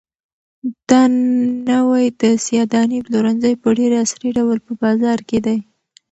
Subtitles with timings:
[0.89, 1.01] دا
[1.69, 5.57] نوی د سیاه دانې پلورنځی په ډېر عصري ډول په بازار کې دی.